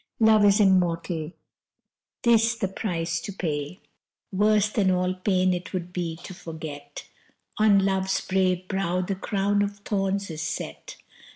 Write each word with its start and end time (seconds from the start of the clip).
Love 0.19 0.43
is 0.43 0.59
immortal: 0.59 1.31
this 2.23 2.55
the 2.55 2.67
price 2.67 3.21
to 3.21 3.31
pay. 3.31 3.79
Worse 4.31 4.67
than 4.67 4.89
all 4.89 5.13
pain 5.13 5.53
it 5.53 5.73
would 5.73 5.93
be 5.93 6.15
to 6.23 6.33
forget 6.33 7.07
On 7.59 7.85
Love's 7.85 8.19
brave 8.19 8.67
brow 8.67 9.01
the 9.01 9.13
crown 9.13 9.61
of 9.61 9.77
thorns 9.81 10.31
is 10.31 10.41
set. 10.41 10.95